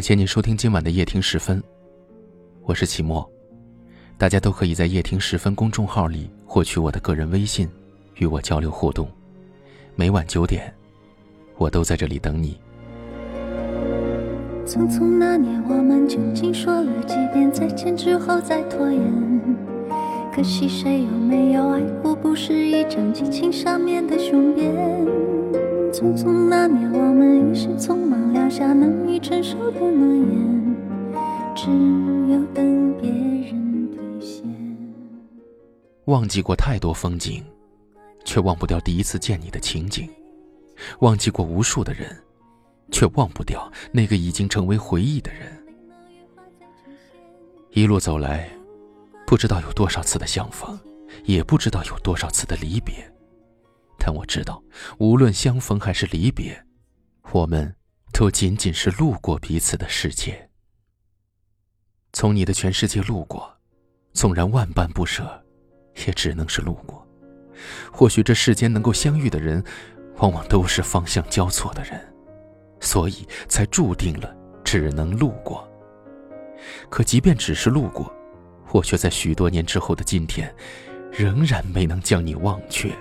[0.00, 1.62] 感谢您收听今晚的夜听时分，
[2.62, 3.30] 我是齐墨。
[4.16, 7.68] 大家都可以在夜听时分公众号里获取我的个人微信，
[8.16, 9.06] 与我交流互动。
[9.96, 10.72] 每晚九点，
[11.58, 12.58] 我都在这里等你。
[14.64, 19.02] 匆匆那年，我们究竟说了几遍再见之后再拖延？
[20.34, 24.74] 可惜谁有没有爱过，不是一张激情上面的雄辩。
[25.92, 28.18] 匆匆那年，我们一时匆忙
[28.50, 30.76] 下难以承受的诺言，
[31.54, 31.70] 只
[32.32, 34.44] 有等别人兑现。
[36.06, 37.44] 忘记过太多风景，
[38.24, 40.08] 却忘不掉第一次见你的情景；
[40.98, 42.16] 忘记过无数的人，
[42.90, 45.56] 却忘不掉那个已经成为回忆的人。
[47.70, 48.50] 一路走来，
[49.24, 50.76] 不知道有多少次的相逢，
[51.24, 52.94] 也不知道有多少次的离别。
[53.96, 54.60] 但我知道，
[54.98, 56.60] 无论相逢还是离别，
[57.30, 57.72] 我们
[58.20, 60.50] 都仅仅是路过彼此的世界。
[62.12, 63.50] 从你的全世界路过，
[64.12, 65.42] 纵然万般不舍，
[66.06, 67.08] 也只能是路过。
[67.90, 69.64] 或许这世间能够相遇的人，
[70.18, 71.98] 往往都是方向交错的人，
[72.78, 75.66] 所以才注定了只能路过。
[76.90, 78.14] 可即便只是路过，
[78.70, 80.54] 我却在许多年之后的今天，
[81.10, 82.94] 仍然没能将你忘却。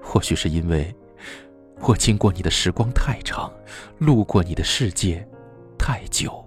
[0.00, 0.90] 或许是因为，
[1.82, 3.52] 我经过你的时光太长，
[3.98, 5.26] 路过你的世界
[5.76, 6.44] 太久。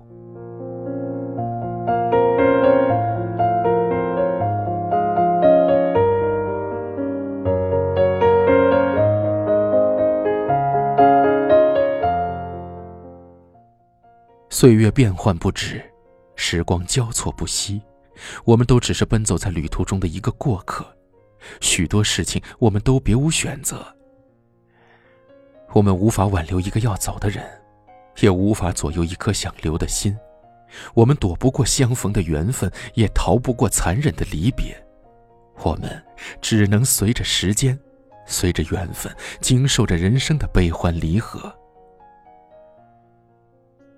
[14.50, 15.84] 岁月变幻不止，
[16.38, 17.82] 时光交错不息，
[18.46, 20.86] 我们都只是奔走在旅途中的一个过客。
[21.60, 23.86] 许多事情，我们都别无选择。
[25.74, 27.44] 我们无法挽留一个要走的人，
[28.20, 30.16] 也无法左右一颗想留的心。
[30.94, 34.76] 我们躲不过相逢的缘分，也逃不过残忍的离别。
[35.64, 36.04] 我们
[36.42, 37.78] 只能随着时间，
[38.26, 41.54] 随着缘分，经受着人生的悲欢离合。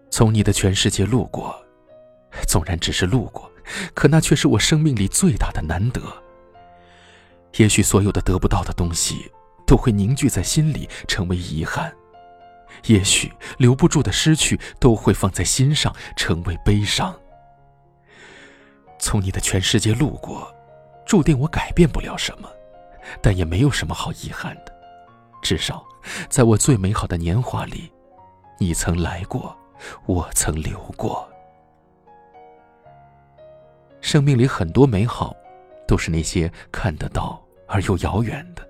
[0.10, 1.56] 从你的全世界路过，
[2.48, 3.50] 纵然只是路过，
[3.94, 6.02] 可那却是我生命里最大的难得。
[7.58, 9.32] 也许所有的得不到的东西，
[9.66, 11.92] 都会凝聚在心里，成为遗憾；
[12.86, 17.14] 也许留不住的失去，都会放在心上，成为悲伤。
[19.00, 20.54] 从你的全世界路过，
[21.06, 22.50] 注定我改变不了什么，
[23.22, 24.74] 但也没有什么好遗憾的。
[25.42, 25.86] 至少，
[26.30, 27.92] 在我最美好的年华里，
[28.60, 29.56] 你曾来过，
[30.06, 31.28] 我曾留过。
[34.02, 35.36] 生命里很多美好，
[35.88, 37.42] 都是那些看得到。
[37.68, 38.64] 而又遥远的，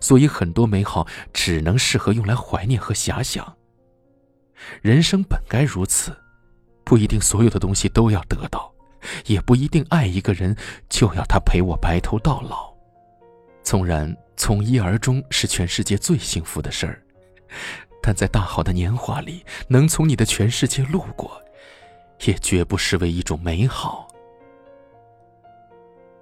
[0.00, 3.56] 所以很多美好只能适合用来怀念和遐想。
[4.82, 6.16] 人生本该如此，
[6.84, 8.72] 不一定所有的东西都要得到，
[9.26, 10.54] 也不一定爱一个人
[10.88, 12.70] 就要他陪我白头到老。
[13.62, 17.02] 纵然从一而终是全世界最幸福的事儿，
[18.02, 21.40] 但在大好的年华里，能从你的全世界路过，
[22.24, 24.08] 也绝不失为一种美好。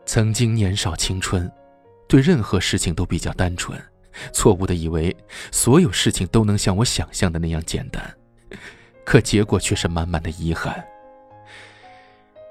[0.04, 1.50] 曾经年少青春。
[2.08, 3.78] 对任何事情都比较单纯，
[4.32, 5.14] 错误的以为
[5.52, 8.02] 所有事情都能像我想象的那样简单，
[9.04, 10.82] 可结果却是满满的遗憾。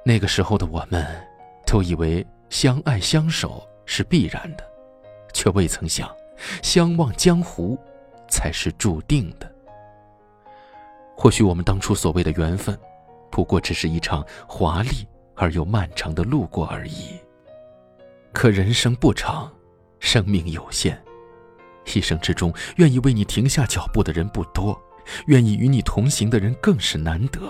[0.05, 1.05] 那个时候的我们，
[1.65, 4.63] 都以为相爱相守是必然的，
[5.33, 6.09] 却未曾想，
[6.61, 7.77] 相忘江湖
[8.29, 9.51] 才是注定的。
[11.15, 12.77] 或许我们当初所谓的缘分，
[13.31, 17.19] 不过只是一场华丽而又漫长的路过而已。
[18.37, 19.51] 可人生不长，
[19.99, 20.95] 生命有限，
[21.95, 24.79] 一生之中愿意为你停下脚步的人不多，
[25.25, 27.41] 愿意与你同行的人更是难得。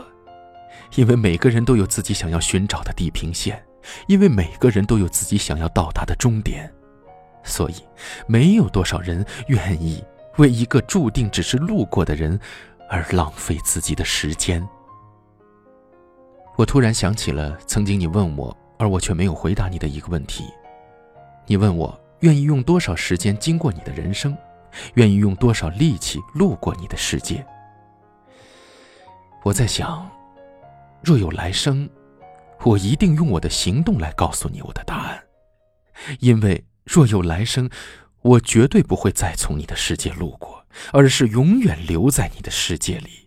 [0.95, 3.61] 因为每个人都有自己想要寻找的地平线，
[4.07, 6.73] 因为每个人都有自己想要到达的终点，
[7.43, 7.75] 所以
[8.25, 10.01] 没有多少人愿意
[10.37, 12.39] 为一个注定只是路过的人
[12.89, 14.65] 而浪费自己的时间。
[16.55, 20.45] 我突然想起了曾经你问我，而我却没有回答你的一个问题。
[21.47, 24.37] 你问我愿意用多少时间经过你的人生，
[24.95, 27.45] 愿意用多少力气路过你的世界？
[29.43, 30.09] 我在想，
[31.01, 31.89] 若有来生，
[32.63, 35.23] 我一定用我的行动来告诉你我的答案。
[36.19, 37.69] 因为若有来生，
[38.21, 43.26] 我绝对不会再从你的世界路过，而是永远留在你的世界里。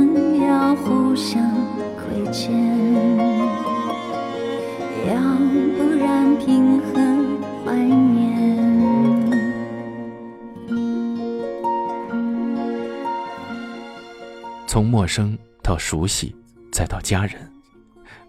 [14.71, 16.33] 从陌生到熟悉，
[16.71, 17.51] 再到家人，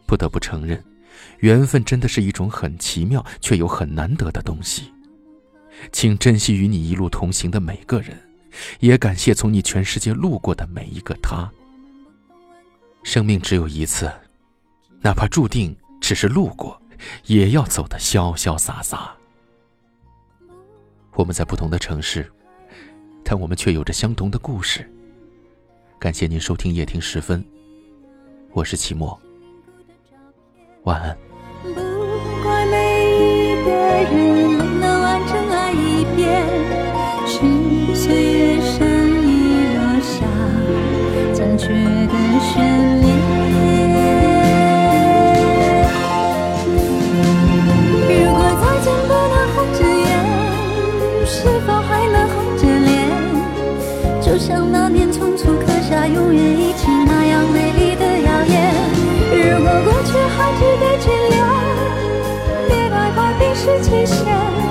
[0.09, 0.85] 不得不承认，
[1.39, 4.93] 缘分真的是一种很奇妙却又很难得的东西。
[5.93, 8.21] 请珍惜与你一路同行的每个人，
[8.81, 11.49] 也感谢从你全世界路过的每一个他。
[13.05, 14.11] 生命只有一次，
[15.01, 16.83] 哪怕注定只是路过，
[17.27, 19.15] 也要走得潇潇洒洒。
[21.15, 22.29] 我们在不同的城市，
[23.23, 24.93] 但我们却有着相同的故事。
[26.03, 27.45] 感谢您收听夜听时分，
[28.55, 29.17] 我是齐墨，
[30.83, 31.17] 晚安。
[31.63, 31.71] 不
[32.43, 34.13] 怪每一个人
[34.51, 36.43] 没能完整爱一遍，
[37.25, 37.39] 是
[37.95, 40.27] 岁月善意落下
[41.33, 42.15] 残缺的
[42.51, 42.59] 悬
[43.01, 43.07] 念。
[48.09, 50.11] 如果再见不能红着眼，
[51.25, 52.91] 是否还能红着脸？
[54.21, 55.53] 就像那年匆促
[56.09, 58.75] 永远一起那样美丽的谣言。
[59.33, 61.35] 如果过去还值得眷恋，
[62.69, 64.62] 别太快冰释前嫌。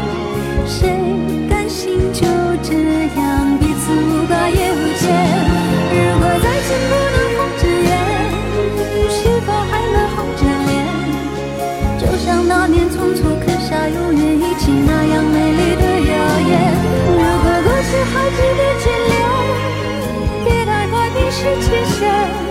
[22.02, 22.51] 人。